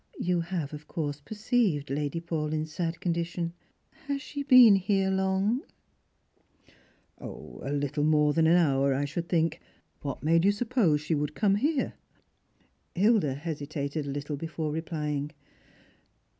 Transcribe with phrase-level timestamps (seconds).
[0.19, 3.53] You have of course perceived poor Lady Paulyn's sad condition?
[4.07, 5.61] Has she been here long?"
[7.19, 7.29] "A
[7.71, 9.61] little more than an hour, I should think.
[10.01, 11.93] What made you suppose that she would come here?"
[12.95, 15.33] Hilda hesitated a little before replying.